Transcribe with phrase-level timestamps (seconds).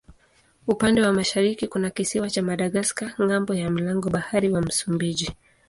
[0.67, 5.31] Upande wa mashariki kuna kisiwa cha Madagaska ng'ambo ya mlango bahari wa Msumbiji.